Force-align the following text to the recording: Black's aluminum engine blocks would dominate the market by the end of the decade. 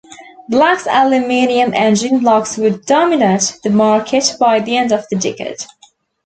Black's 0.49 0.87
aluminum 0.89 1.75
engine 1.75 2.21
blocks 2.21 2.57
would 2.57 2.87
dominate 2.87 3.59
the 3.61 3.69
market 3.69 4.33
by 4.39 4.59
the 4.59 4.75
end 4.75 4.91
of 4.91 5.05
the 5.11 5.15
decade. 5.15 5.59